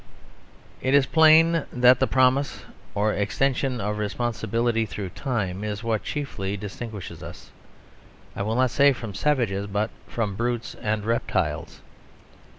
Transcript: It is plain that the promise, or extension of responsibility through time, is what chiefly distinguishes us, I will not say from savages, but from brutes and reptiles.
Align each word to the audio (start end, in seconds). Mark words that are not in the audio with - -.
It 0.81 0.95
is 0.95 1.05
plain 1.05 1.63
that 1.71 1.99
the 1.99 2.07
promise, 2.07 2.63
or 2.95 3.13
extension 3.13 3.79
of 3.79 3.99
responsibility 3.99 4.83
through 4.87 5.09
time, 5.09 5.63
is 5.63 5.83
what 5.83 6.01
chiefly 6.03 6.57
distinguishes 6.57 7.21
us, 7.21 7.51
I 8.35 8.41
will 8.41 8.55
not 8.55 8.71
say 8.71 8.93
from 8.93 9.13
savages, 9.13 9.67
but 9.67 9.91
from 10.07 10.35
brutes 10.35 10.73
and 10.81 11.05
reptiles. 11.05 11.81